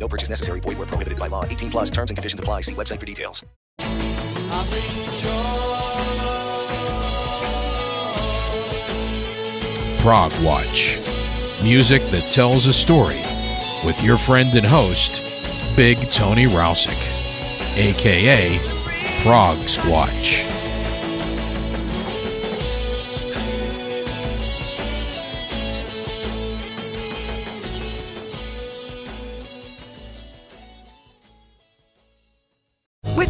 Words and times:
No 0.00 0.08
purchase 0.08 0.30
necessary. 0.30 0.60
Void 0.60 0.78
where 0.78 0.86
prohibited 0.86 1.18
by 1.18 1.28
law. 1.28 1.44
18 1.44 1.70
plus 1.70 1.90
terms 1.90 2.10
and 2.10 2.16
conditions 2.16 2.40
apply. 2.40 2.62
See 2.62 2.74
website 2.74 2.98
for 2.98 3.06
details. 3.06 3.44
Prog 10.00 10.32
Watch. 10.42 10.98
Music 11.62 12.00
that 12.04 12.26
tells 12.30 12.64
a 12.64 12.72
story 12.72 13.20
with 13.84 14.02
your 14.02 14.16
friend 14.16 14.48
and 14.54 14.64
host, 14.64 15.20
Big 15.76 15.98
Tony 16.10 16.46
Rousick, 16.46 16.96
aka 17.76 18.58
Prog 19.22 19.58
Squatch. 19.58 20.59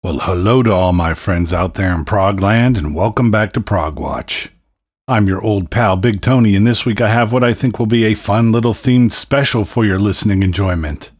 Well, 0.00 0.20
hello 0.20 0.62
to 0.62 0.72
all 0.72 0.92
my 0.92 1.12
friends 1.12 1.52
out 1.52 1.74
there 1.74 1.92
in 1.92 2.04
Progland, 2.04 2.78
and 2.78 2.94
welcome 2.94 3.32
back 3.32 3.52
to 3.54 3.60
Prog 3.60 3.98
Watch. 3.98 4.48
I'm 5.08 5.26
your 5.26 5.42
old 5.42 5.72
pal 5.72 5.96
Big 5.96 6.20
Tony, 6.20 6.54
and 6.54 6.64
this 6.64 6.86
week 6.86 7.00
I 7.00 7.08
have 7.08 7.32
what 7.32 7.42
I 7.42 7.52
think 7.52 7.80
will 7.80 7.86
be 7.86 8.04
a 8.04 8.14
fun 8.14 8.52
little 8.52 8.74
themed 8.74 9.10
special 9.10 9.64
for 9.64 9.84
your 9.84 9.98
listening 9.98 10.44
enjoyment. 10.44 11.10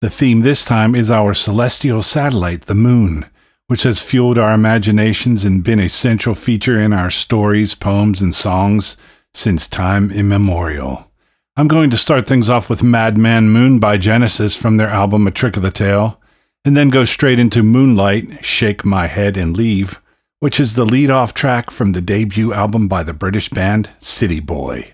The 0.00 0.10
theme 0.10 0.42
this 0.42 0.64
time 0.64 0.94
is 0.94 1.10
our 1.10 1.34
celestial 1.34 2.04
satellite, 2.04 2.66
the 2.66 2.76
moon, 2.76 3.28
which 3.66 3.82
has 3.82 4.00
fueled 4.00 4.38
our 4.38 4.54
imaginations 4.54 5.44
and 5.44 5.64
been 5.64 5.80
a 5.80 5.88
central 5.88 6.36
feature 6.36 6.78
in 6.80 6.92
our 6.92 7.10
stories, 7.10 7.74
poems, 7.74 8.20
and 8.20 8.32
songs 8.32 8.96
since 9.34 9.66
time 9.66 10.12
immemorial. 10.12 11.10
I'm 11.56 11.66
going 11.66 11.90
to 11.90 11.96
start 11.96 12.28
things 12.28 12.48
off 12.48 12.70
with 12.70 12.80
Madman 12.80 13.48
Moon 13.48 13.80
by 13.80 13.98
Genesis 13.98 14.54
from 14.54 14.76
their 14.76 14.88
album 14.88 15.26
A 15.26 15.32
Trick 15.32 15.56
of 15.56 15.64
the 15.64 15.72
Tail, 15.72 16.19
and 16.64 16.76
then 16.76 16.90
go 16.90 17.04
straight 17.04 17.38
into 17.38 17.62
Moonlight, 17.62 18.44
Shake 18.44 18.84
My 18.84 19.06
Head 19.06 19.36
and 19.36 19.56
Leave, 19.56 20.00
which 20.40 20.60
is 20.60 20.74
the 20.74 20.84
lead 20.84 21.10
off 21.10 21.34
track 21.34 21.70
from 21.70 21.92
the 21.92 22.00
debut 22.00 22.52
album 22.52 22.88
by 22.88 23.02
the 23.02 23.14
British 23.14 23.48
band 23.48 23.90
City 23.98 24.40
Boy. 24.40 24.92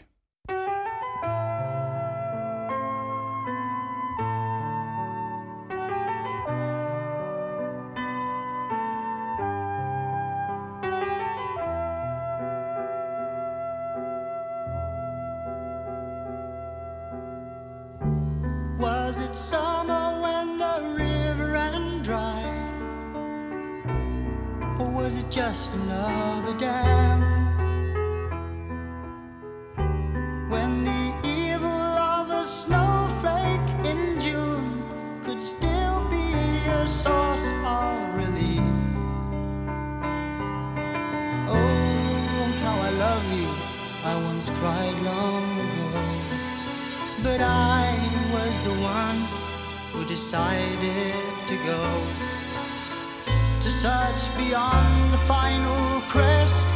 Decided 50.07 51.15
to 51.49 51.57
go 51.65 52.03
to 53.59 53.69
search 53.69 54.37
beyond 54.37 55.13
the 55.13 55.19
final 55.19 56.01
crest. 56.03 56.69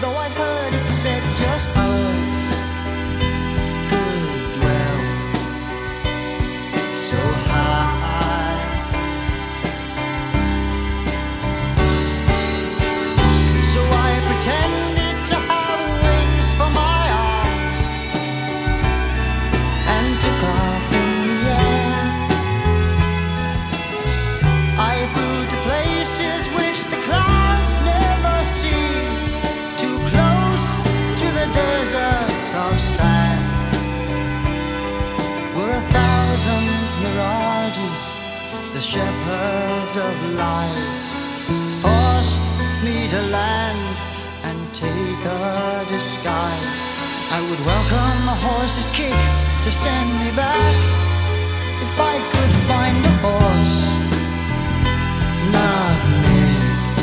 Though 0.00 0.14
I'd 0.14 0.30
heard 0.30 0.74
it 0.74 0.86
said 0.86 1.22
just 1.36 1.68
shepherds 38.86 39.96
of 39.96 40.14
lies, 40.34 41.02
forced 41.82 42.46
me 42.84 43.08
to 43.08 43.20
land 43.34 43.96
and 44.44 44.58
take 44.72 45.22
a 45.26 45.84
disguise. 45.88 46.84
I 47.36 47.40
would 47.48 47.62
welcome 47.66 48.28
a 48.28 48.36
horse's 48.46 48.86
kick 48.94 49.18
to 49.64 49.70
send 49.72 50.08
me 50.22 50.30
back 50.36 50.76
if 51.82 51.98
I 51.98 52.16
could 52.32 52.52
find 52.70 53.04
a 53.04 53.14
horse 53.26 53.82
not 55.50 55.98
made 56.22 57.00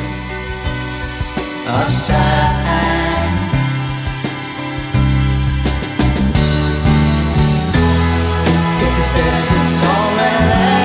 of 1.68 1.92
sand. 1.92 3.36
If 8.86 8.92
this 8.96 9.12
desert's 9.12 9.84
all 9.84 10.20
ever 10.32 10.83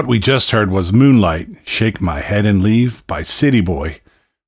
What 0.00 0.08
we 0.08 0.18
just 0.18 0.50
heard 0.50 0.70
was 0.70 0.94
Moonlight, 0.94 1.48
Shake 1.66 2.00
My 2.00 2.22
Head 2.22 2.46
and 2.46 2.62
Leave 2.62 3.06
by 3.06 3.22
City 3.22 3.60
Boy 3.60 4.00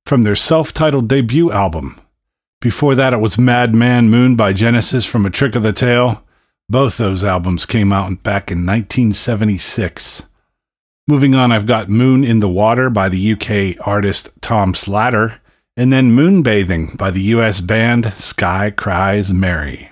from 0.03 0.23
their 0.23 0.33
self 0.33 0.73
titled 0.73 1.07
debut 1.07 1.51
album. 1.51 2.01
Before 2.59 2.95
that, 2.95 3.13
it 3.13 3.19
was 3.19 3.37
Madman 3.37 4.09
Moon 4.09 4.35
by 4.35 4.53
Genesis 4.53 5.05
from 5.05 5.27
A 5.27 5.29
Trick 5.29 5.53
of 5.53 5.61
the 5.61 5.71
Tail. 5.71 6.23
Both 6.67 6.97
those 6.97 7.23
albums 7.23 7.67
came 7.67 7.93
out 7.93 8.23
back 8.23 8.49
in 8.49 8.65
1976. 8.65 10.23
Moving 11.07 11.35
on, 11.35 11.51
I've 11.51 11.67
got 11.67 11.87
Moon 11.87 12.23
in 12.23 12.39
the 12.39 12.49
Water 12.49 12.89
by 12.89 13.07
the 13.07 13.33
UK 13.33 13.77
artist 13.85 14.29
Tom 14.41 14.73
Slatter, 14.73 15.39
and 15.77 15.93
then 15.93 16.17
Moonbathing 16.17 16.97
by 16.97 17.11
the 17.11 17.21
US 17.35 17.61
band 17.61 18.11
Sky 18.17 18.71
Cries 18.71 19.31
Mary. 19.31 19.91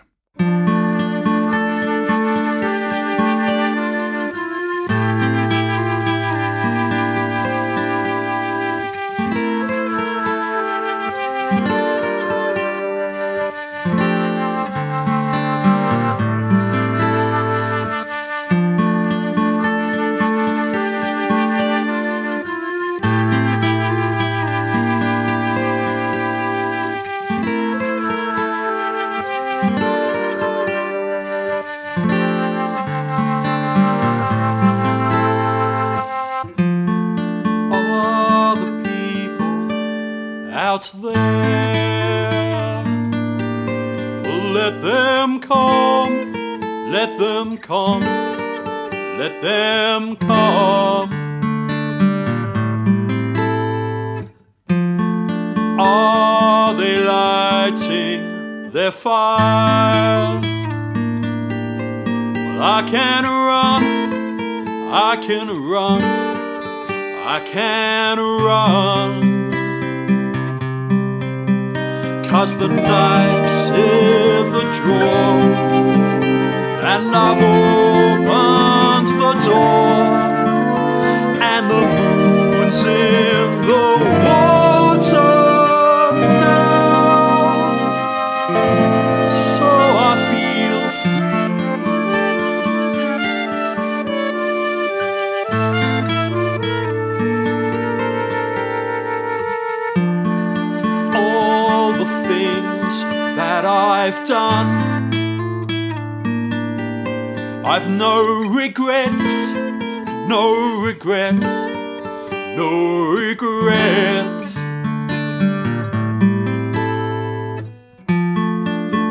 Regrets. 112.71 114.55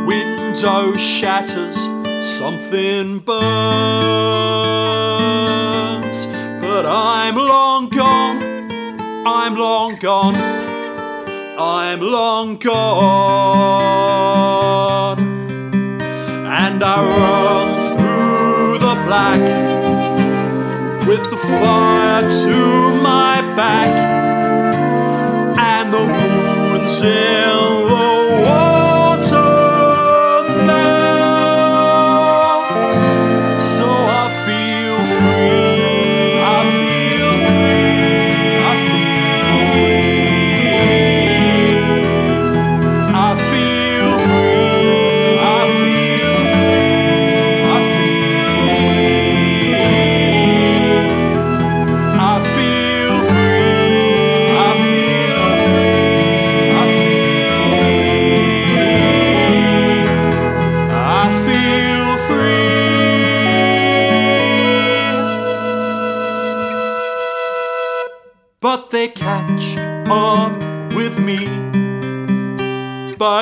Window 0.07 0.97
shatters, 0.97 1.79
something 2.39 3.19
burns, 3.21 3.41
but 6.61 6.87
I'm 6.87 7.37
long 7.37 7.89
gone, 7.89 8.43
I'm 9.27 9.57
long 9.57 9.97
gone. 9.97 10.37
I'm 11.61 12.01
long 12.01 12.57
gone. 12.57 12.81
And 16.47 16.83
I 16.83 16.97
run 17.19 17.99
through 17.99 18.79
the 18.79 18.95
black 19.05 19.41
with 21.07 21.31
the 21.31 21.37
fire 21.37 22.23
to 22.23 22.57
my 23.03 23.40
back. 23.61 23.93
And 25.59 25.93
the 25.93 26.05
moon's 26.07 27.03
in 27.03 27.90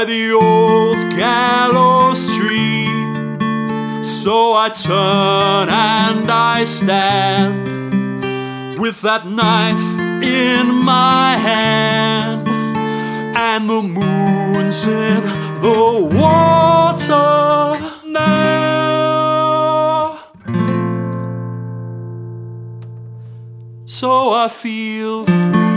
the 0.08 0.32
old 0.32 0.98
gallows 1.16 2.26
tree. 2.34 2.88
So 4.02 4.54
I 4.54 4.70
turn 4.70 5.68
and 5.68 6.30
I 6.30 6.64
stand 6.64 7.68
with 8.80 9.02
that 9.02 9.26
knife 9.26 10.00
in 10.22 10.74
my 10.74 11.36
hand, 11.36 12.48
and 13.36 13.68
the 13.68 13.82
moon's 13.82 14.86
in 14.86 15.22
the 15.60 16.08
water 16.20 17.78
now. 18.06 18.88
So 23.84 24.32
I 24.32 24.48
feel 24.48 25.26
free. 25.26 25.67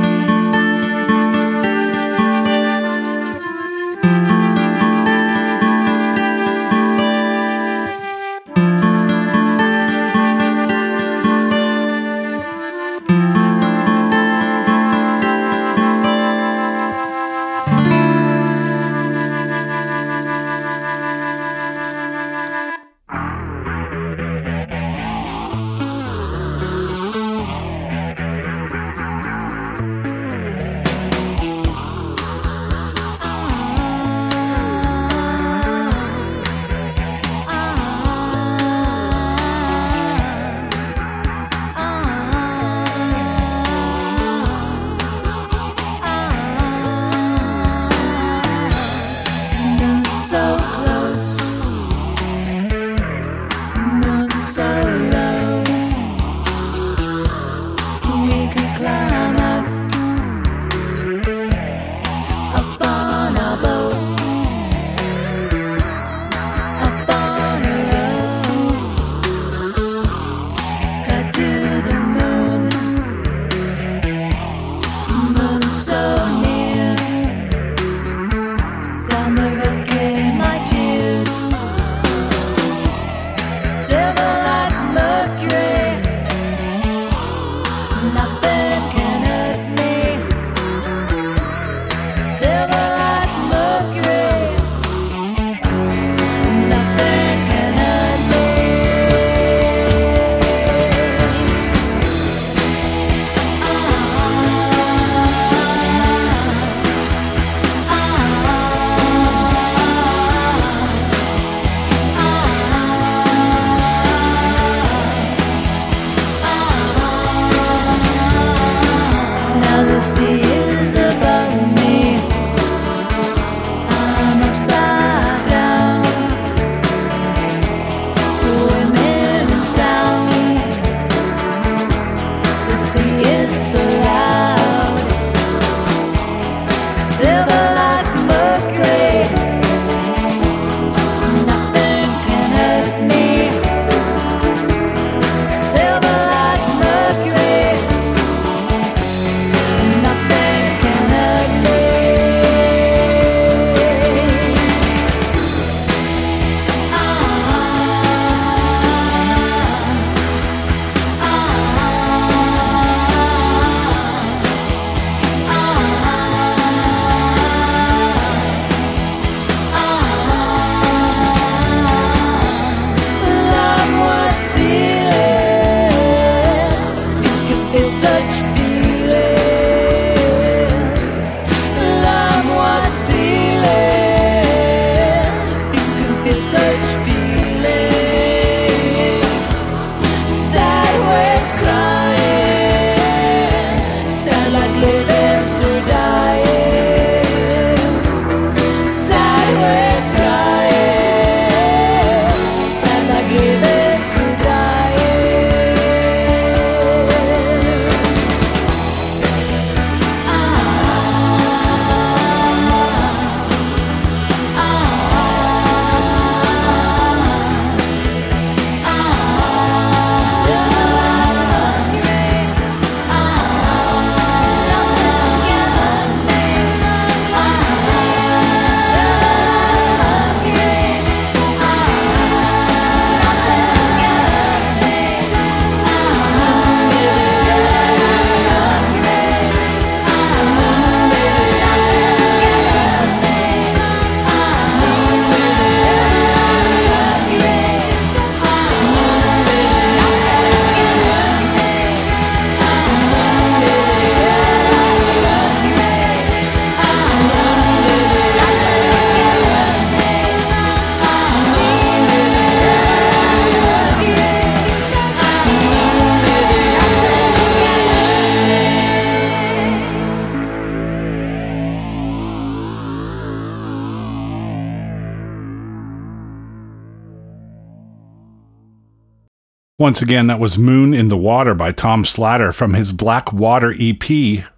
Once 279.91 280.01
again, 280.01 280.27
that 280.27 280.39
was 280.39 280.57
Moon 280.57 280.93
in 280.93 281.09
the 281.09 281.17
Water 281.17 281.53
by 281.53 281.73
Tom 281.73 282.05
Slatter 282.05 282.53
from 282.53 282.75
his 282.75 282.93
Black 282.93 283.33
Water 283.33 283.75
EP 283.77 284.01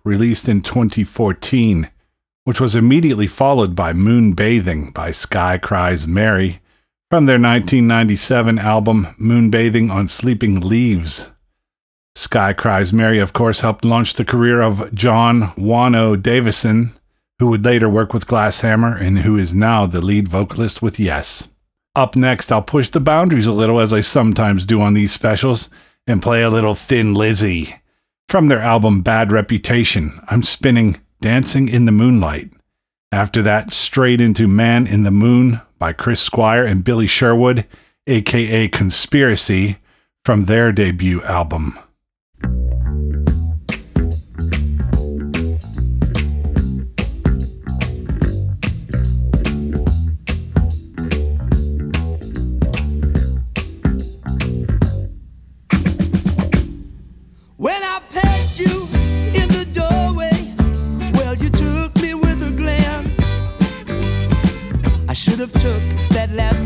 released 0.04 0.48
in 0.48 0.62
2014, 0.62 1.90
which 2.44 2.62
was 2.62 2.76
immediately 2.76 3.26
followed 3.26 3.76
by 3.76 3.94
Moon 3.94 4.34
Bathing 4.34 4.92
by 4.92 5.12
Sky 5.12 5.58
Cries 5.58 6.06
Mary 6.06 6.62
from 7.10 7.26
their 7.26 7.40
1997 7.40 8.60
album 8.60 9.08
Moon 9.18 9.50
Bathing 9.50 9.90
on 9.90 10.08
Sleeping 10.08 10.60
Leaves. 10.60 11.32
Sky 12.14 12.54
Cries 12.54 12.94
Mary, 12.94 13.18
of 13.18 13.34
course, 13.34 13.62
helped 13.62 13.84
launch 13.84 14.14
the 14.14 14.24
career 14.24 14.62
of 14.62 14.94
John 14.94 15.48
Wano 15.58 16.16
Davison, 16.22 16.94
who 17.40 17.48
would 17.48 17.66
later 17.66 17.90
work 17.90 18.14
with 18.14 18.28
Glass 18.28 18.62
Hammer 18.62 18.96
and 18.96 19.18
who 19.18 19.36
is 19.36 19.52
now 19.52 19.88
the 19.88 20.00
lead 20.00 20.28
vocalist 20.28 20.84
with 20.84 21.00
Yes. 21.00 21.48
Up 21.96 22.16
next, 22.16 22.52
I'll 22.52 22.64
push 22.64 22.90
the 22.90 23.00
boundaries 23.00 23.46
a 23.46 23.54
little 23.54 23.80
as 23.80 23.94
I 23.94 24.02
sometimes 24.02 24.66
do 24.66 24.82
on 24.82 24.96
these 24.96 25.12
specials 25.12 25.70
and 26.08 26.24
play 26.24 26.42
a 26.42 26.50
little 26.50 26.74
Thin 26.74 27.14
Lizzy. 27.14 27.76
From 28.28 28.48
their 28.48 28.62
album 28.62 29.02
Bad 29.02 29.32
Reputation, 29.32 30.20
I'm 30.28 30.42
spinning 30.42 31.00
Dancing 31.22 31.70
in 31.70 31.86
the 31.86 31.92
Moonlight. 31.92 32.52
After 33.12 33.44
that, 33.44 33.72
straight 33.72 34.20
into 34.20 34.48
Man 34.48 34.88
in 34.88 35.04
the 35.04 35.12
Moon 35.12 35.62
by 35.78 35.94
Chris 35.94 36.20
Squire 36.20 36.66
and 36.66 36.84
Billy 36.84 37.06
Sherwood, 37.06 37.68
aka 38.08 38.68
Conspiracy, 38.70 39.78
from 40.26 40.46
their 40.46 40.72
debut 40.72 41.22
album. 41.24 41.78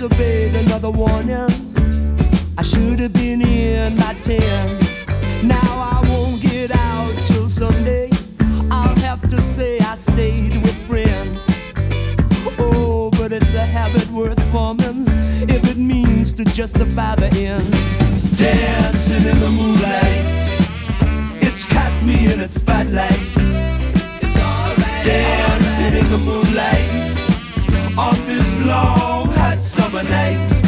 Disobeyed 0.00 0.54
another 0.54 0.90
warning. 0.90 1.50
I 2.56 2.62
should 2.62 3.00
have 3.00 3.12
been 3.12 3.42
in 3.42 3.96
by 3.96 4.14
ten. 4.14 4.78
Now 5.46 5.72
I 5.94 6.02
won't 6.08 6.40
get 6.40 6.70
out 6.74 7.12
till 7.26 7.50
Sunday. 7.50 8.08
I'll 8.70 8.98
have 9.00 9.20
to 9.28 9.42
say 9.42 9.78
I 9.80 9.96
stayed 9.96 10.54
with 10.62 10.74
friends. 10.88 11.42
Oh, 12.58 13.10
but 13.18 13.30
it's 13.30 13.52
a 13.52 13.66
habit 13.66 14.08
worth 14.08 14.42
forming 14.50 15.04
if 15.50 15.70
it 15.70 15.76
means 15.76 16.32
to 16.32 16.46
justify 16.46 17.14
the 17.16 17.28
end. 17.36 17.70
Dancing 18.38 19.28
in 19.28 19.38
the 19.38 19.50
moonlight, 19.50 20.39
me 22.02 22.32
in 22.32 22.40
its 22.40 22.56
spotlight. 22.56 23.10
It's 24.22 24.38
alright. 24.38 25.04
Dancing 25.04 25.94
in 25.94 26.08
the 26.10 26.18
moonlight 26.18 27.98
on 27.98 28.14
this 28.26 28.58
long 28.60 29.28
hot 29.28 29.60
summer 29.60 30.02
night. 30.02 30.59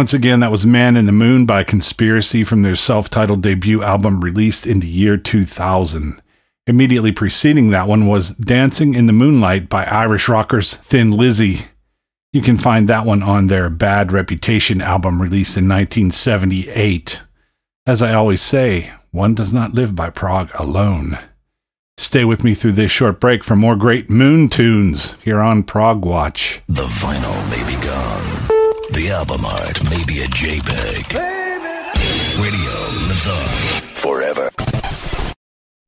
Once 0.00 0.14
again, 0.14 0.40
that 0.40 0.50
was 0.50 0.64
Man 0.64 0.96
in 0.96 1.04
the 1.04 1.12
Moon 1.12 1.44
by 1.44 1.62
Conspiracy 1.62 2.42
from 2.42 2.62
their 2.62 2.74
self 2.74 3.10
titled 3.10 3.42
debut 3.42 3.82
album 3.82 4.22
released 4.22 4.66
in 4.66 4.80
the 4.80 4.88
year 4.88 5.18
2000. 5.18 6.22
Immediately 6.66 7.12
preceding 7.12 7.68
that 7.68 7.86
one 7.86 8.06
was 8.06 8.30
Dancing 8.30 8.94
in 8.94 9.04
the 9.04 9.12
Moonlight 9.12 9.68
by 9.68 9.84
Irish 9.84 10.26
rockers 10.26 10.76
Thin 10.76 11.10
Lizzy. 11.10 11.66
You 12.32 12.40
can 12.40 12.56
find 12.56 12.88
that 12.88 13.04
one 13.04 13.22
on 13.22 13.48
their 13.48 13.68
Bad 13.68 14.10
Reputation 14.10 14.80
album 14.80 15.20
released 15.20 15.58
in 15.58 15.68
1978. 15.68 17.20
As 17.86 18.00
I 18.00 18.14
always 18.14 18.40
say, 18.40 18.94
one 19.10 19.34
does 19.34 19.52
not 19.52 19.74
live 19.74 19.94
by 19.94 20.08
prog 20.08 20.50
alone. 20.54 21.18
Stay 21.98 22.24
with 22.24 22.42
me 22.42 22.54
through 22.54 22.72
this 22.72 22.90
short 22.90 23.20
break 23.20 23.44
for 23.44 23.54
more 23.54 23.76
great 23.76 24.08
moon 24.08 24.48
tunes 24.48 25.18
here 25.22 25.40
on 25.40 25.62
Prog 25.62 26.06
Watch. 26.06 26.62
The 26.68 26.86
vinyl 26.86 27.50
may 27.50 27.66
be 27.66 27.78
gone. 27.84 28.39
The 29.00 29.12
album 29.12 29.46
art 29.46 29.82
may 29.88 30.04
be 30.04 30.20
a 30.20 30.26
JPEG. 30.26 31.14
Radio 32.38 33.08
lives 33.08 33.26
on 33.26 33.48
forever. 33.94 34.50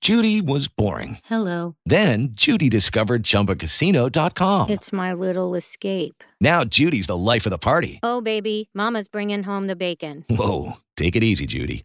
Judy 0.00 0.40
was 0.40 0.66
boring. 0.66 1.18
Hello. 1.24 1.76
Then 1.84 2.28
Judy 2.32 2.70
discovered 2.70 3.24
ChumbaCasino.com. 3.24 4.70
It's 4.70 4.94
my 4.94 5.12
little 5.12 5.54
escape. 5.54 6.24
Now 6.40 6.64
Judy's 6.64 7.06
the 7.06 7.14
life 7.14 7.44
of 7.44 7.50
the 7.50 7.58
party. 7.58 8.00
Oh, 8.02 8.22
baby, 8.22 8.70
Mama's 8.72 9.08
bringing 9.08 9.42
home 9.42 9.66
the 9.66 9.76
bacon. 9.76 10.24
Whoa, 10.30 10.78
take 10.96 11.14
it 11.14 11.22
easy, 11.22 11.44
Judy. 11.44 11.84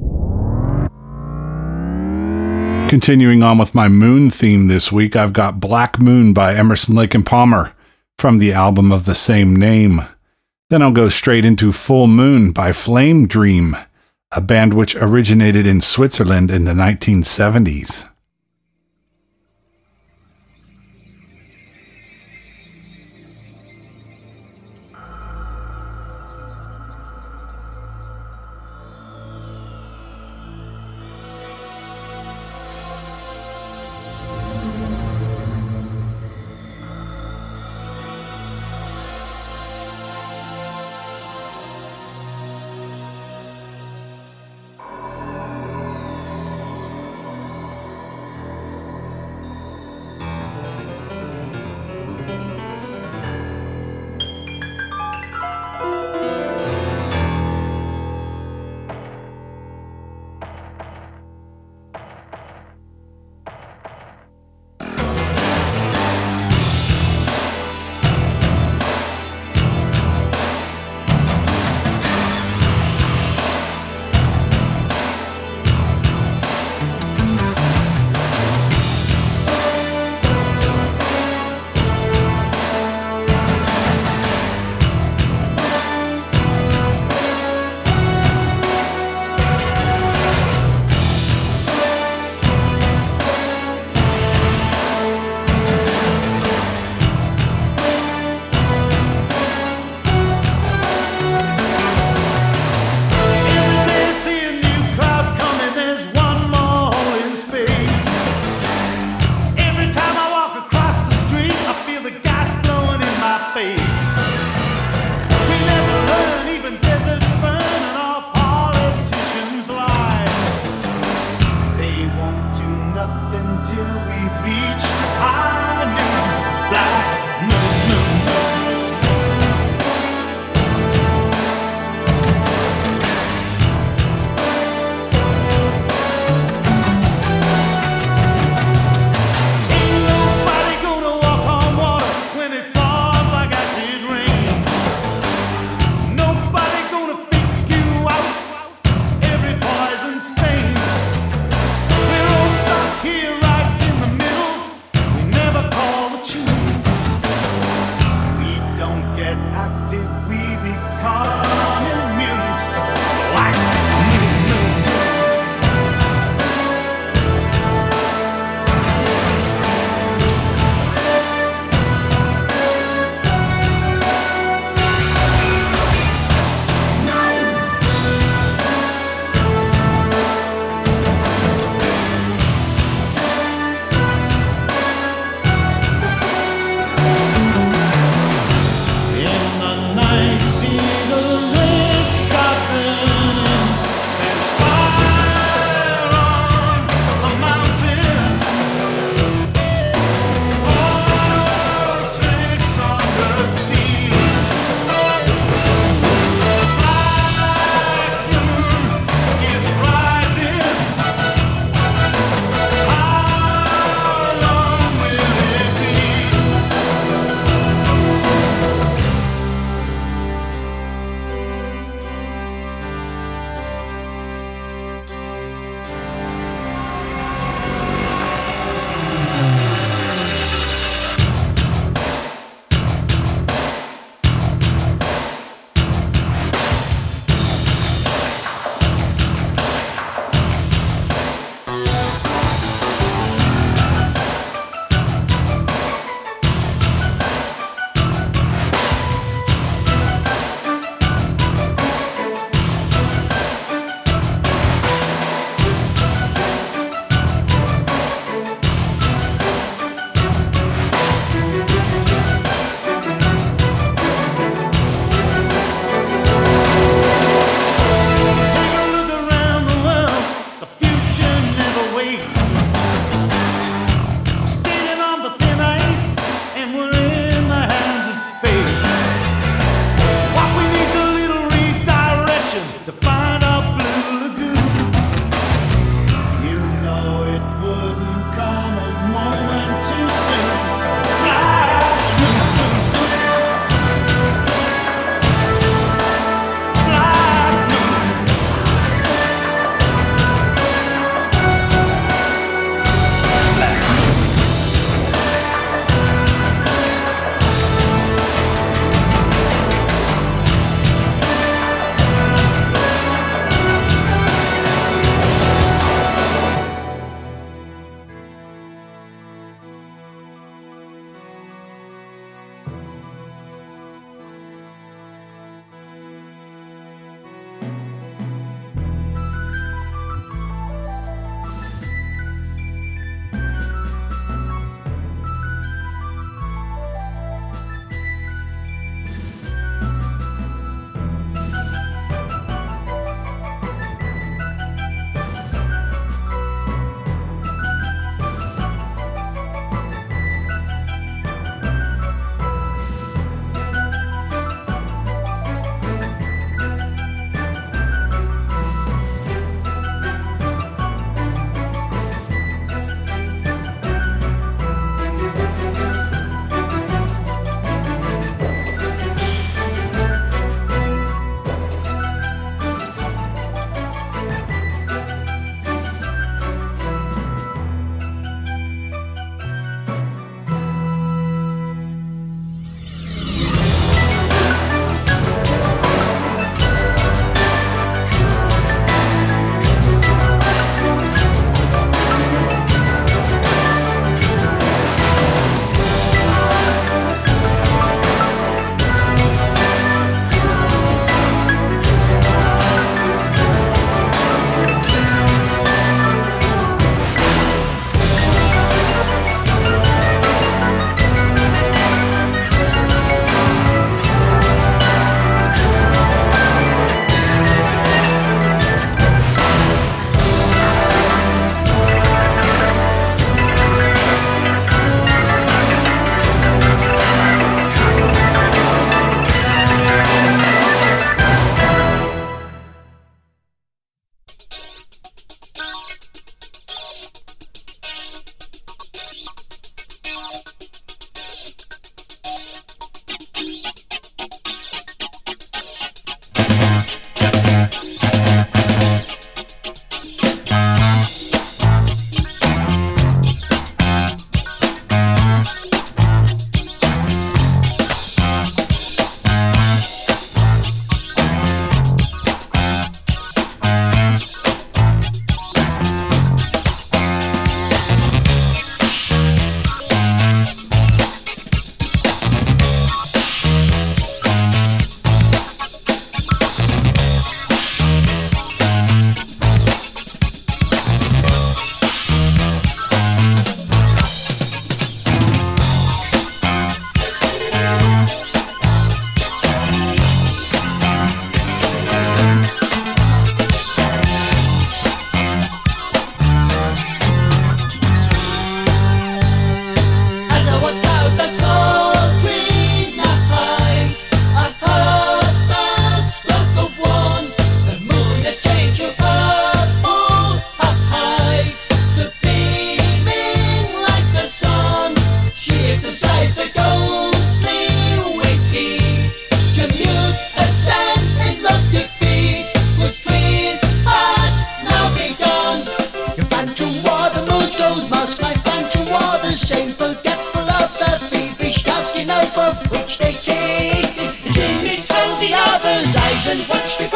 Continuing 2.91 3.41
on 3.41 3.57
with 3.57 3.73
my 3.73 3.87
moon 3.87 4.29
theme 4.29 4.67
this 4.67 4.91
week, 4.91 5.15
I've 5.15 5.31
got 5.31 5.61
Black 5.61 5.97
Moon 5.97 6.33
by 6.33 6.55
Emerson 6.55 6.93
Lake 6.93 7.15
and 7.15 7.25
Palmer 7.25 7.71
from 8.17 8.37
the 8.37 8.51
album 8.51 8.91
of 8.91 9.05
the 9.05 9.15
same 9.15 9.55
name. 9.55 10.01
Then 10.69 10.81
I'll 10.81 10.91
go 10.91 11.07
straight 11.07 11.45
into 11.45 11.71
Full 11.71 12.07
Moon 12.07 12.51
by 12.51 12.73
Flame 12.73 13.27
Dream, 13.27 13.77
a 14.33 14.41
band 14.41 14.73
which 14.73 14.97
originated 14.97 15.65
in 15.65 15.79
Switzerland 15.79 16.51
in 16.51 16.65
the 16.65 16.73
1970s. 16.73 18.09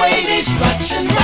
away 0.05 0.25
destruction. 0.25 1.14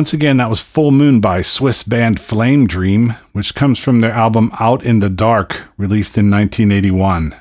Once 0.00 0.14
again, 0.14 0.38
that 0.38 0.48
was 0.48 0.62
Full 0.62 0.92
Moon 0.92 1.20
by 1.20 1.42
Swiss 1.42 1.82
band 1.82 2.18
Flame 2.18 2.66
Dream, 2.66 3.16
which 3.32 3.54
comes 3.54 3.78
from 3.78 4.00
their 4.00 4.12
album 4.12 4.50
Out 4.58 4.82
in 4.82 5.00
the 5.00 5.10
Dark, 5.10 5.64
released 5.76 6.16
in 6.16 6.30
1981. 6.30 7.36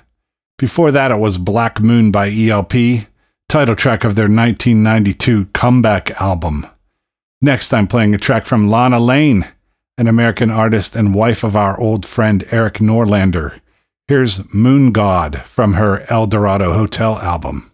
Before 0.57 0.91
that, 0.91 1.10
it 1.10 1.20
was 1.20 1.38
Black 1.38 1.80
Moon 1.80 2.12
by 2.12 2.30
ELP, 2.30 3.07
title 3.47 3.78
track 3.78 4.03
of 4.03 4.16
their 4.16 4.26
1992 4.26 5.45
comeback 5.53 6.12
album. 6.20 6.68
Next, 7.41 7.74
I'm 7.74 7.88
playing 7.88 8.14
a 8.14 8.18
track 8.18 8.45
from 8.45 8.70
Lana 8.70 8.99
Lane, 8.99 9.47
an 9.97 10.07
American 10.07 10.51
artist 10.51 10.97
and 10.97 11.16
wife 11.16 11.45
of 11.45 11.55
our 11.55 11.80
old 11.80 12.05
friend 12.05 12.45
Erik 12.51 12.80
Norlander. 12.80 13.62
Here's 14.10 14.53
Moon 14.53 14.91
God 14.91 15.43
from 15.43 15.76
her 15.76 16.05
El 16.12 16.28
Dorado 16.28 16.74
Hotel 16.74 17.18
album. 17.20 17.68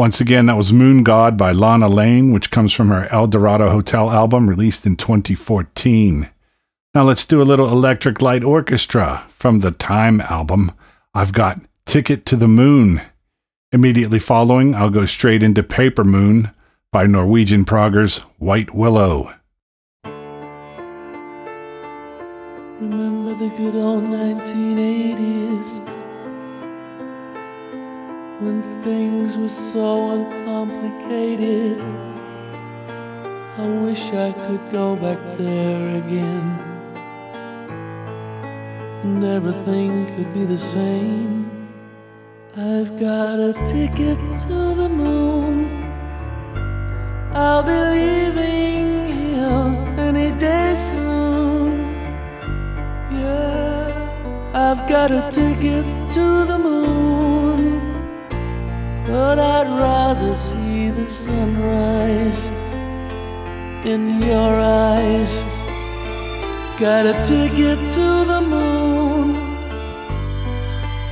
Once 0.00 0.18
again, 0.18 0.46
that 0.46 0.56
was 0.56 0.72
Moon 0.72 1.02
God 1.02 1.36
by 1.36 1.52
Lana 1.52 1.86
Lane, 1.86 2.32
which 2.32 2.50
comes 2.50 2.72
from 2.72 2.88
her 2.88 3.06
El 3.12 3.26
Dorado 3.26 3.68
Hotel 3.68 4.10
album 4.10 4.48
released 4.48 4.86
in 4.86 4.96
2014. 4.96 6.30
Now 6.94 7.02
let's 7.02 7.26
do 7.26 7.42
a 7.42 7.44
little 7.44 7.68
Electric 7.68 8.22
Light 8.22 8.42
Orchestra 8.42 9.26
from 9.28 9.60
the 9.60 9.72
Time 9.72 10.22
album. 10.22 10.72
I've 11.12 11.34
got 11.34 11.60
Ticket 11.84 12.24
to 12.24 12.36
the 12.36 12.48
Moon. 12.48 13.02
Immediately 13.72 14.20
following, 14.20 14.74
I'll 14.74 14.88
go 14.88 15.04
straight 15.04 15.42
into 15.42 15.62
Paper 15.62 16.02
Moon 16.02 16.50
by 16.90 17.06
Norwegian 17.06 17.66
proggers 17.66 18.20
White 18.38 18.74
Willow. 18.74 19.34
Remember 22.80 23.34
the 23.34 23.50
good 23.50 23.74
old 23.74 24.04
1980s 24.04 25.79
when 28.40 28.62
things 28.82 29.36
were 29.36 29.48
so 29.48 30.12
uncomplicated. 30.12 31.78
I 33.58 33.66
wish 33.84 34.12
I 34.12 34.32
could 34.32 34.70
go 34.72 34.96
back 34.96 35.18
there 35.36 35.98
again 35.98 36.70
and 39.02 39.24
everything 39.24 40.06
could 40.14 40.32
be 40.32 40.44
the 40.44 40.56
same. 40.56 41.50
I've 42.56 42.98
got 42.98 43.38
a 43.38 43.52
ticket 43.66 44.18
to 44.46 44.74
the 44.74 44.88
moon. 44.88 45.84
I'll 47.32 47.62
be 47.62 47.78
leaving 47.96 49.04
here 49.14 49.96
any 49.98 50.30
day 50.38 50.74
soon. 50.90 51.80
Yeah, 53.12 54.50
I've 54.54 54.88
got 54.88 55.10
a 55.10 55.30
ticket 55.30 55.84
to 56.14 56.44
the 56.46 56.58
moon. 56.58 57.19
But 59.06 59.38
I'd 59.38 59.68
rather 59.68 60.34
see 60.34 60.90
the 60.90 61.06
sunrise 61.06 62.40
in 63.84 64.22
your 64.22 64.60
eyes. 64.60 65.42
Got 66.78 67.06
a 67.06 67.14
ticket 67.24 67.78
to 67.96 68.24
the 68.32 68.40
moon. 68.40 69.36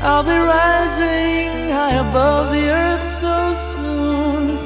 I'll 0.01 0.23
be 0.23 0.31
rising 0.31 1.71
high 1.71 1.97
above 2.09 2.53
the 2.53 2.69
earth 2.71 3.13
so 3.15 3.55
soon. 3.75 4.59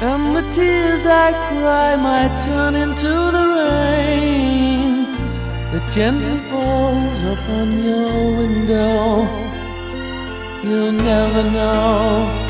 And 0.00 0.36
the 0.36 0.42
tears 0.52 1.06
I 1.06 1.32
cry 1.48 1.96
might 1.96 2.34
turn 2.44 2.74
into 2.74 3.12
the 3.36 3.46
rain 3.62 5.04
that 5.72 5.90
gently 5.92 6.38
falls 6.50 7.18
upon 7.34 7.82
your 7.82 8.36
window. 8.38 9.45
You'll 10.66 10.90
never 10.90 11.44
know. 11.44 12.45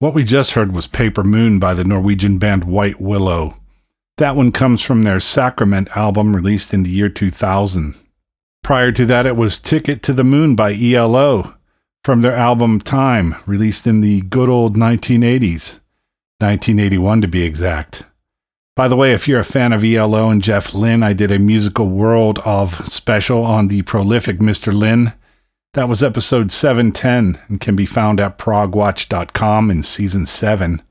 What 0.00 0.14
we 0.14 0.24
just 0.24 0.52
heard 0.52 0.72
was 0.72 0.86
Paper 0.86 1.22
Moon 1.22 1.58
by 1.58 1.74
the 1.74 1.84
Norwegian 1.84 2.38
band 2.38 2.64
White 2.64 3.02
Willow. 3.02 3.58
That 4.16 4.34
one 4.34 4.50
comes 4.50 4.80
from 4.80 5.02
their 5.02 5.20
Sacrament 5.20 5.94
album 5.94 6.34
released 6.34 6.72
in 6.72 6.84
the 6.84 6.90
year 6.90 7.10
2000. 7.10 7.94
Prior 8.62 8.92
to 8.92 9.04
that, 9.04 9.26
it 9.26 9.36
was 9.36 9.58
Ticket 9.58 10.02
to 10.04 10.14
the 10.14 10.24
Moon 10.24 10.56
by 10.56 10.72
ELO 10.72 11.54
from 12.02 12.22
their 12.22 12.34
album 12.34 12.80
Time, 12.80 13.34
released 13.44 13.86
in 13.86 14.00
the 14.00 14.22
good 14.22 14.48
old 14.48 14.74
1980s. 14.74 15.80
1981 16.38 17.20
to 17.20 17.28
be 17.28 17.42
exact. 17.42 18.04
By 18.74 18.88
the 18.88 18.96
way, 18.96 19.12
if 19.12 19.28
you're 19.28 19.40
a 19.40 19.44
fan 19.44 19.74
of 19.74 19.84
ELO 19.84 20.30
and 20.30 20.42
Jeff 20.42 20.72
Lynne, 20.72 21.02
I 21.02 21.12
did 21.12 21.30
a 21.30 21.38
musical 21.38 21.88
world 21.88 22.38
of 22.46 22.88
special 22.88 23.44
on 23.44 23.68
the 23.68 23.82
prolific 23.82 24.38
Mr. 24.38 24.72
Lynne. 24.72 25.12
That 25.74 25.88
was 25.88 26.02
episode 26.02 26.50
710 26.50 27.40
and 27.46 27.60
can 27.60 27.76
be 27.76 27.86
found 27.86 28.18
at 28.18 28.38
progwatch.com 28.38 29.70
in 29.70 29.84
season 29.84 30.26
7 30.26 30.82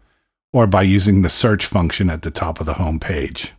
or 0.53 0.67
by 0.67 0.83
using 0.83 1.21
the 1.21 1.29
search 1.29 1.65
function 1.65 2.09
at 2.09 2.21
the 2.21 2.31
top 2.31 2.61
of 2.61 2.65
the 2.65 2.75
home 2.75 2.97
page. 2.97 3.51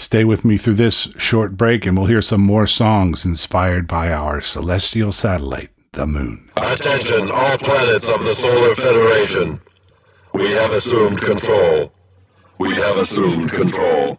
Stay 0.00 0.24
with 0.24 0.44
me 0.44 0.56
through 0.56 0.74
this 0.74 1.08
short 1.16 1.56
break 1.56 1.86
and 1.86 1.96
we'll 1.96 2.06
hear 2.06 2.20
some 2.20 2.40
more 2.40 2.66
songs 2.66 3.24
inspired 3.24 3.86
by 3.86 4.12
our 4.12 4.40
celestial 4.40 5.12
satellite, 5.12 5.70
the 5.92 6.04
moon. 6.04 6.50
Attention, 6.56 7.30
all 7.30 7.56
planets 7.58 8.08
of 8.08 8.24
the 8.24 8.34
Solar 8.34 8.74
Federation. 8.74 9.60
We 10.34 10.50
have 10.50 10.72
assumed 10.72 11.20
control. 11.20 11.92
We 12.58 12.74
have 12.74 12.96
assumed 12.96 13.52
control. 13.52 14.18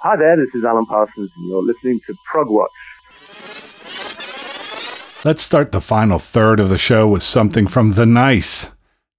Hi 0.00 0.14
there, 0.14 0.36
this 0.36 0.54
is 0.54 0.64
Alan 0.64 0.86
Parsons, 0.86 1.28
and 1.36 1.48
you're 1.48 1.60
listening 1.60 1.98
to 2.06 2.14
Prog 2.24 2.48
Watch. 2.48 2.70
Let's 5.24 5.42
start 5.42 5.72
the 5.72 5.80
final 5.80 6.20
third 6.20 6.60
of 6.60 6.68
the 6.68 6.78
show 6.78 7.08
with 7.08 7.24
something 7.24 7.66
from 7.66 7.94
The 7.94 8.06
Nice 8.06 8.70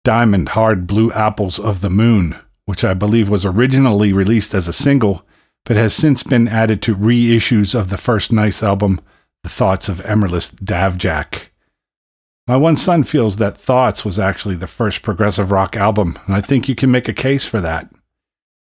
Diamond 0.05 0.49
Hard 0.49 0.87
Blue 0.87 1.11
Apples 1.11 1.59
of 1.59 1.81
the 1.81 1.89
Moon, 1.89 2.39
which 2.63 2.85
I 2.85 2.93
believe 2.93 3.27
was 3.27 3.45
originally 3.45 4.13
released 4.13 4.53
as 4.53 4.69
a 4.69 4.73
single, 4.73 5.25
but 5.65 5.75
has 5.75 5.93
since 5.93 6.23
been 6.23 6.47
added 6.47 6.81
to 6.83 6.95
reissues 6.95 7.77
of 7.77 7.89
the 7.89 7.97
first 7.97 8.31
Nice 8.31 8.63
album, 8.63 9.01
The 9.43 9.49
Thoughts 9.49 9.89
of 9.89 9.99
Emerlist 10.05 10.63
Davjack. 10.63 11.49
My 12.47 12.55
one 12.55 12.77
son 12.77 13.03
feels 13.03 13.35
that 13.35 13.57
Thoughts 13.57 14.05
was 14.05 14.17
actually 14.17 14.55
the 14.55 14.65
first 14.65 15.01
progressive 15.01 15.51
rock 15.51 15.75
album, 15.75 16.17
and 16.25 16.37
I 16.37 16.39
think 16.39 16.69
you 16.69 16.75
can 16.75 16.89
make 16.89 17.09
a 17.09 17.13
case 17.13 17.43
for 17.43 17.59
that. 17.59 17.89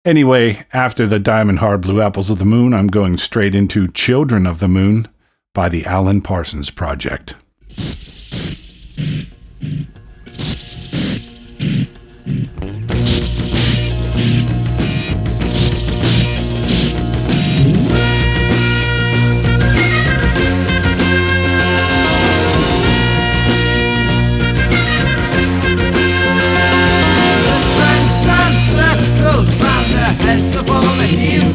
Anyway, 0.04 0.64
after 0.72 1.06
the 1.06 1.18
Diamond 1.18 1.58
Hard 1.58 1.80
Blue 1.80 2.00
Apples 2.00 2.30
of 2.30 2.38
the 2.38 2.44
Moon, 2.44 2.72
I'm 2.72 2.86
going 2.86 3.18
straight 3.18 3.54
into 3.54 3.88
Children 3.88 4.46
of 4.46 4.60
the 4.60 4.68
Moon 4.68 5.08
by 5.54 5.68
the 5.68 5.84
Alan 5.86 6.20
Parsons 6.20 6.70
Project. 6.70 7.34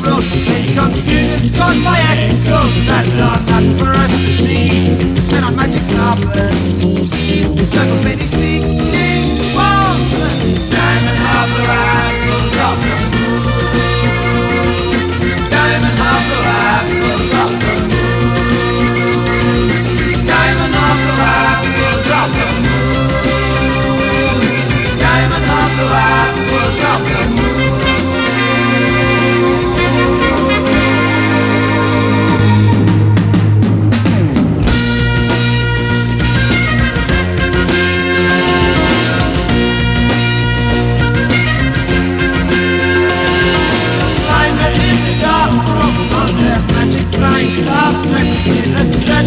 Confusion's 0.04 1.50
caused 1.56 1.82
by 1.82 1.98
acting 1.98 2.36
echoes 2.44 2.76
that 2.88 3.08
are 3.24 3.40
not 3.48 3.64
for 3.80 3.92
us 3.96 4.12
to 4.12 4.28
see. 4.28 5.16
Set 5.16 5.44
on 5.46 5.56
magic 5.56 5.82
carpet, 5.96 6.54
in 7.32 7.56
circles 7.66 8.04
many 8.04 8.28
seeking 8.28 9.56
one. 9.56 10.04
Diamond 10.70 11.20
Harbor 11.24 11.72
apples 11.72 12.58
of 12.68 12.78
the 12.84 13.03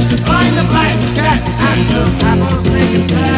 to 0.04 0.16
find 0.24 0.56
the 0.58 0.64
black 0.68 0.94
cat 1.14 1.40
and 1.70 1.88
the 1.88 1.96
apples 1.96 2.22
apple 2.22 2.64
singing 2.64 3.35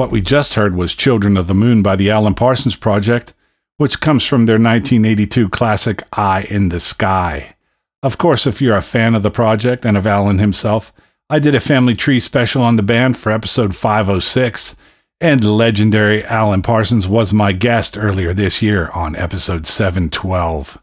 What 0.00 0.10
we 0.10 0.22
just 0.22 0.54
heard 0.54 0.74
was 0.74 0.94
Children 0.94 1.36
of 1.36 1.46
the 1.46 1.52
Moon 1.52 1.82
by 1.82 1.94
the 1.94 2.10
Alan 2.10 2.32
Parsons 2.32 2.74
Project, 2.74 3.34
which 3.76 4.00
comes 4.00 4.24
from 4.24 4.46
their 4.46 4.54
1982 4.54 5.50
classic 5.50 6.02
Eye 6.14 6.46
in 6.48 6.70
the 6.70 6.80
Sky. 6.80 7.54
Of 8.02 8.16
course, 8.16 8.46
if 8.46 8.62
you're 8.62 8.78
a 8.78 8.80
fan 8.80 9.14
of 9.14 9.22
the 9.22 9.30
project 9.30 9.84
and 9.84 9.98
of 9.98 10.06
Alan 10.06 10.38
himself, 10.38 10.90
I 11.28 11.38
did 11.38 11.54
a 11.54 11.60
Family 11.60 11.94
Tree 11.94 12.18
special 12.18 12.62
on 12.62 12.76
the 12.76 12.82
band 12.82 13.18
for 13.18 13.30
episode 13.30 13.76
506, 13.76 14.74
and 15.20 15.44
legendary 15.44 16.24
Alan 16.24 16.62
Parsons 16.62 17.06
was 17.06 17.34
my 17.34 17.52
guest 17.52 17.98
earlier 17.98 18.32
this 18.32 18.62
year 18.62 18.88
on 18.92 19.14
episode 19.16 19.66
712. 19.66 20.78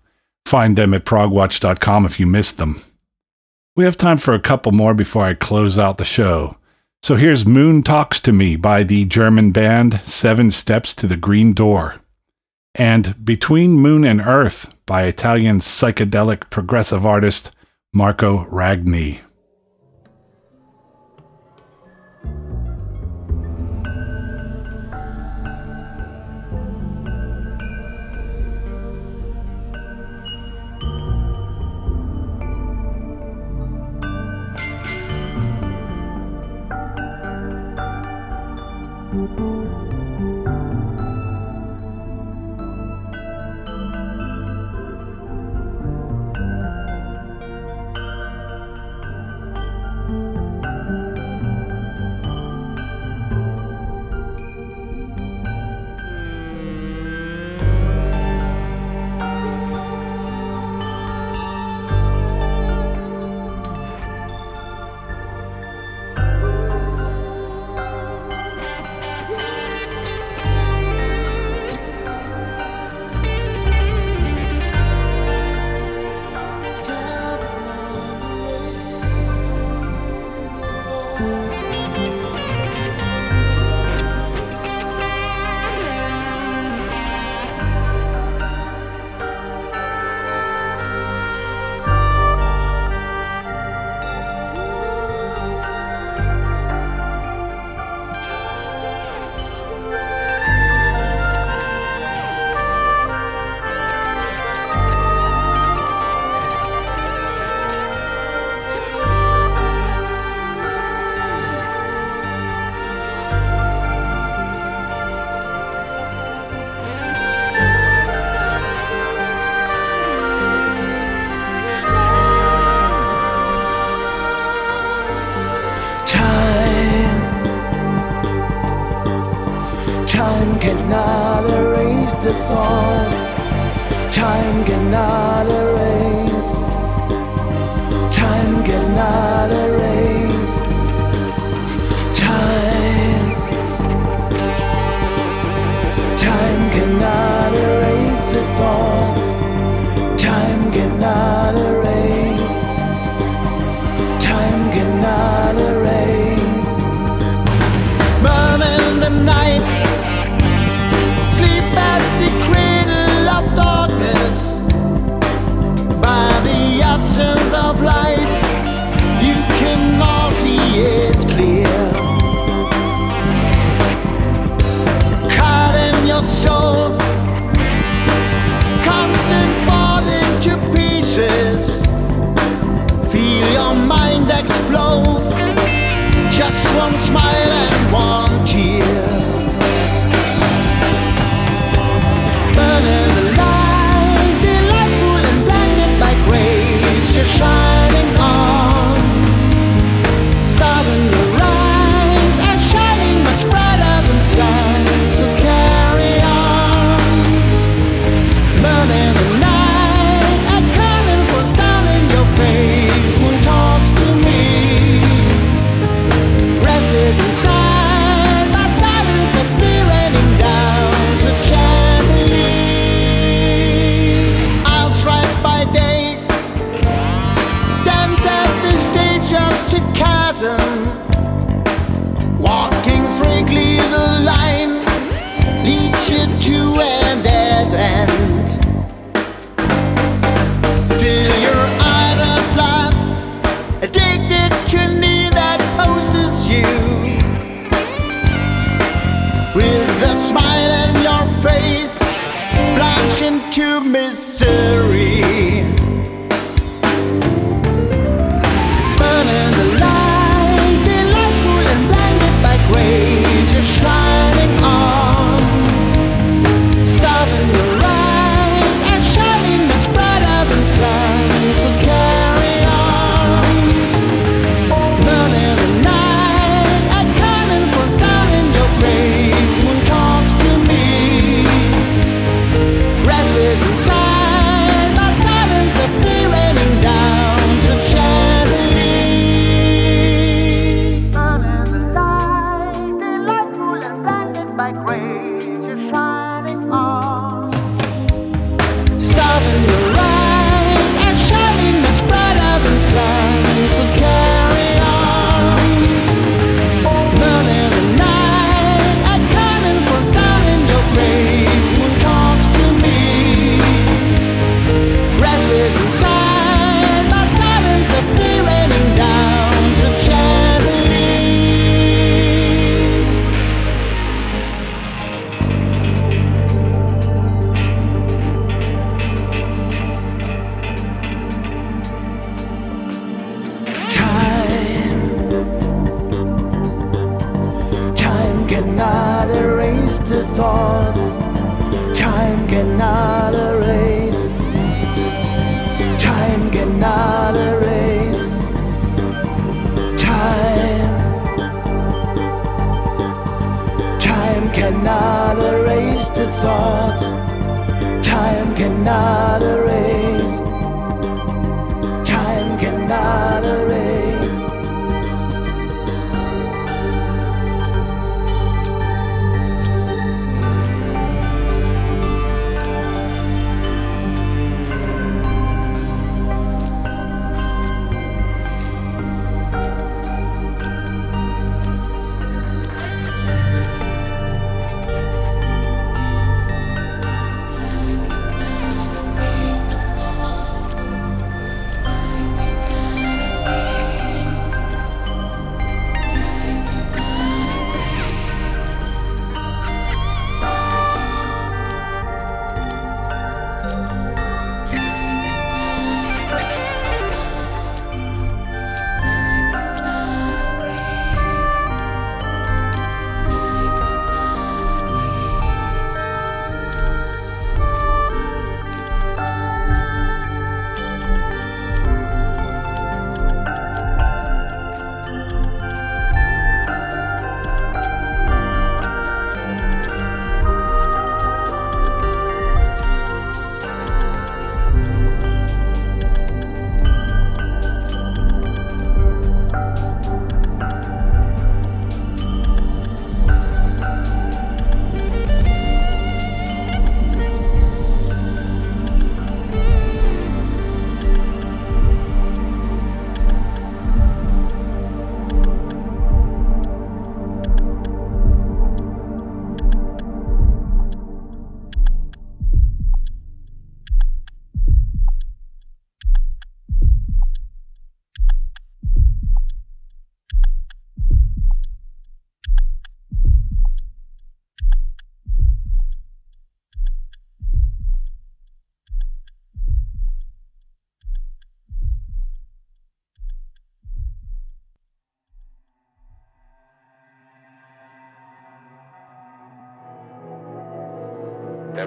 Find 0.45 0.75
them 0.75 0.93
at 0.93 1.05
progwatch.com 1.05 2.05
if 2.05 2.19
you 2.19 2.27
missed 2.27 2.59
them. 2.59 2.83
We 3.75 3.83
have 3.85 3.97
time 3.97 4.19
for 4.19 4.35
a 4.35 4.39
couple 4.39 4.73
more 4.73 4.93
before 4.93 5.23
I 5.23 5.33
close 5.33 5.79
out 5.79 5.97
the 5.97 6.05
show. 6.05 6.57
So 7.03 7.15
here's 7.15 7.45
Moon 7.45 7.83
Talks 7.83 8.19
to 8.21 8.33
Me 8.33 8.55
by 8.55 8.83
the 8.83 9.05
German 9.05 9.51
band 9.51 10.01
Seven 10.03 10.51
Steps 10.51 10.93
to 10.95 11.07
the 11.07 11.15
Green 11.15 11.53
Door. 11.53 12.01
And 12.75 13.23
Between 13.23 13.71
Moon 13.71 14.03
and 14.03 14.19
Earth 14.19 14.73
by 14.85 15.03
Italian 15.03 15.59
psychedelic 15.59 16.49
progressive 16.49 17.05
artist 17.05 17.55
Marco 17.93 18.45
Ragni. 18.45 19.19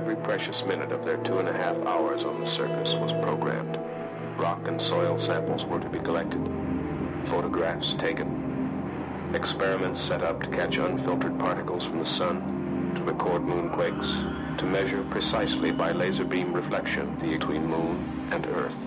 Every 0.00 0.16
precious 0.16 0.64
minute 0.64 0.92
of 0.92 1.04
their 1.04 1.18
two 1.18 1.40
and 1.40 1.46
a 1.48 1.52
half 1.52 1.76
hours 1.86 2.24
on 2.24 2.40
the 2.40 2.46
surface 2.46 2.94
was 2.94 3.12
programmed. 3.22 3.76
Rock 4.38 4.66
and 4.66 4.80
soil 4.80 5.18
samples 5.18 5.66
were 5.66 5.78
to 5.78 5.90
be 5.90 5.98
collected, 6.00 6.40
photographs 7.24 7.92
taken, 7.92 8.26
experiments 9.34 10.00
set 10.00 10.22
up 10.22 10.40
to 10.42 10.48
catch 10.48 10.78
unfiltered 10.78 11.38
particles 11.38 11.84
from 11.84 11.98
the 11.98 12.06
sun, 12.06 12.40
to 12.94 13.04
record 13.04 13.42
moonquakes, 13.46 14.56
to 14.56 14.64
measure 14.64 15.02
precisely 15.04 15.70
by 15.70 15.92
laser 15.92 16.24
beam 16.24 16.54
reflection 16.54 17.18
the 17.20 17.32
between 17.32 17.66
moon 17.66 18.02
and 18.32 18.46
earth, 18.46 18.86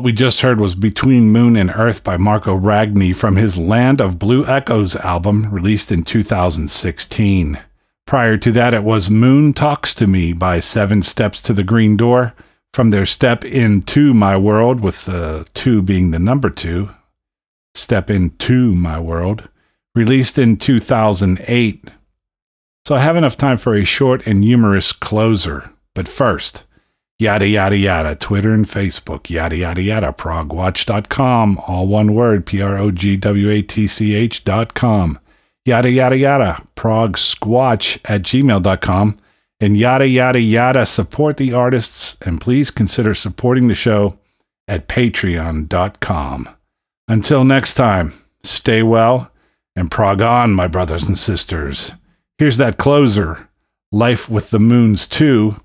What 0.00 0.06
we 0.06 0.12
just 0.12 0.40
heard 0.40 0.58
was 0.58 0.74
Between 0.74 1.28
Moon 1.28 1.56
and 1.56 1.70
Earth 1.76 2.02
by 2.02 2.16
Marco 2.16 2.58
Ragni 2.58 3.14
from 3.14 3.36
his 3.36 3.58
Land 3.58 4.00
of 4.00 4.18
Blue 4.18 4.46
Echoes 4.46 4.96
album 4.96 5.50
released 5.50 5.92
in 5.92 6.04
2016. 6.04 7.58
Prior 8.06 8.38
to 8.38 8.50
that, 8.50 8.72
it 8.72 8.82
was 8.82 9.10
Moon 9.10 9.52
Talks 9.52 9.92
to 9.96 10.06
Me 10.06 10.32
by 10.32 10.58
Seven 10.58 11.02
Steps 11.02 11.42
to 11.42 11.52
the 11.52 11.62
Green 11.62 11.98
Door 11.98 12.32
from 12.72 12.88
their 12.88 13.04
Step 13.04 13.44
Into 13.44 14.14
My 14.14 14.38
World, 14.38 14.80
with 14.80 15.04
the 15.04 15.46
two 15.52 15.82
being 15.82 16.12
the 16.12 16.18
number 16.18 16.48
two. 16.48 16.88
Step 17.74 18.08
Into 18.08 18.72
My 18.72 18.98
World, 18.98 19.50
released 19.94 20.38
in 20.38 20.56
2008. 20.56 21.90
So 22.86 22.94
I 22.94 23.00
have 23.00 23.16
enough 23.16 23.36
time 23.36 23.58
for 23.58 23.74
a 23.74 23.84
short 23.84 24.26
and 24.26 24.42
humorous 24.42 24.92
closer. 24.92 25.70
But 25.94 26.08
first, 26.08 26.64
yada 27.20 27.46
yada 27.46 27.76
yada, 27.76 28.14
Twitter 28.16 28.52
and 28.52 28.66
Facebook, 28.66 29.28
yada 29.28 29.56
yada 29.56 29.82
yada, 29.82 30.12
progwatch.com, 30.12 31.58
all 31.66 31.86
one 31.86 32.14
word, 32.14 32.46
P 32.46 32.62
R 32.62 32.78
O 32.78 32.90
G 32.90 33.16
W 33.16 33.50
A 33.50 33.62
T 33.62 33.86
C 33.86 34.14
H.com, 34.14 35.18
yada 35.64 35.90
yada 35.90 36.16
yada, 36.16 36.62
progsquatch 36.76 37.98
at 38.04 38.22
gmail.com, 38.22 39.18
and 39.60 39.76
yada 39.76 40.08
yada 40.08 40.40
yada, 40.40 40.86
support 40.86 41.36
the 41.36 41.52
artists, 41.52 42.16
and 42.22 42.40
please 42.40 42.70
consider 42.70 43.14
supporting 43.14 43.68
the 43.68 43.74
show 43.74 44.18
at 44.66 44.88
patreon.com. 44.88 46.48
Until 47.08 47.44
next 47.44 47.74
time, 47.74 48.14
stay 48.42 48.82
well 48.82 49.30
and 49.76 49.90
prog 49.90 50.22
on, 50.22 50.52
my 50.52 50.66
brothers 50.66 51.06
and 51.06 51.18
sisters. 51.18 51.92
Here's 52.38 52.56
that 52.56 52.78
closer, 52.78 53.48
Life 53.92 54.30
with 54.30 54.50
the 54.50 54.60
Moons 54.60 55.06
2 55.06 55.60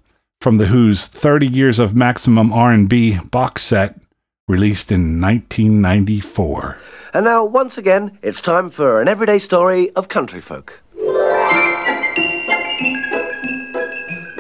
from 0.46 0.60
the 0.60 0.68
Who's 0.68 1.08
30 1.08 1.48
Years 1.48 1.80
of 1.80 1.96
Maximum 1.96 2.54
R&B 2.54 3.18
box 3.32 3.64
set 3.64 4.00
released 4.48 4.92
in 4.92 5.20
1994. 5.20 6.78
And 7.16 7.26
now, 7.26 7.44
once 7.44 7.80
again, 7.80 8.20
it's 8.22 8.42
time 8.42 8.70
for 8.70 9.02
an 9.02 9.08
everyday 9.08 9.40
story 9.40 9.90
of 9.96 10.08
country 10.08 10.42
folk. 10.42 10.84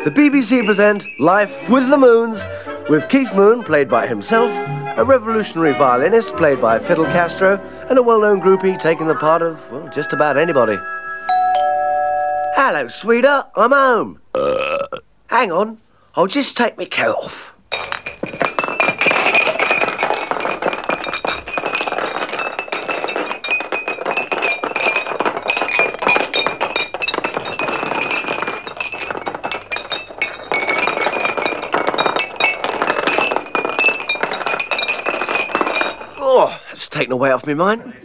The 0.03 0.11
BBC 0.13 0.63
present 0.63 1.07
Life 1.19 1.51
with 1.71 1.89
the 1.89 1.97
Moons, 1.97 2.45
with 2.87 3.09
Keith 3.09 3.33
Moon, 3.33 3.63
played 3.63 3.89
by 3.89 4.05
himself, 4.05 4.51
a 4.99 5.03
revolutionary 5.03 5.73
violinist, 5.73 6.37
played 6.37 6.61
by 6.61 6.77
Fidel 6.77 7.05
Castro, 7.05 7.59
and 7.89 7.97
a 7.97 8.03
well 8.03 8.21
known 8.21 8.39
groupie 8.41 8.79
taking 8.79 9.07
the 9.07 9.15
part 9.15 9.41
of, 9.41 9.71
well, 9.71 9.89
just 9.89 10.13
about 10.13 10.37
anybody. 10.37 10.77
Hello, 12.53 12.87
sweetheart, 12.89 13.49
I'm 13.55 13.71
home. 13.71 14.21
Uh. 14.35 14.99
Hang 15.27 15.51
on, 15.51 15.79
I'll 16.17 16.27
just 16.27 16.55
take 16.55 16.77
my 16.77 16.85
coat 16.85 17.17
off. 17.17 17.53
Oh, 36.17 36.57
that's 36.69 36.87
taken 36.87 37.11
a 37.11 37.17
weight 37.17 37.31
off 37.31 37.45
my 37.45 37.53
mind. 37.53 38.04